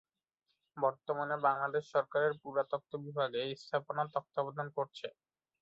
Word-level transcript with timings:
বর্তমানে 0.77 1.35
বাংলাদেশ 1.45 1.83
সরকারের 1.93 2.33
পুরাতত্ত্ব 2.41 2.93
বিভাগ 3.05 3.29
এ 3.41 3.59
স্থাপনার 3.61 4.07
তত্ত্বাবধান 4.15 4.67
করছে। 4.77 5.07